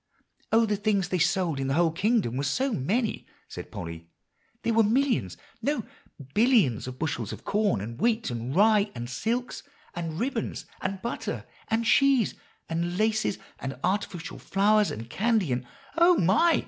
[0.51, 0.65] "Oh!
[0.65, 4.09] the things they sold in the whole kingdom were so many," said Polly;
[4.63, 5.83] "there were millions no,
[6.33, 9.61] billions of bushels of corn, and wheat and rye and silks
[9.93, 12.33] and ribbons and butter and cheese,
[12.67, 16.59] and laces and artificial flowers and candy, and" "Oh, my!"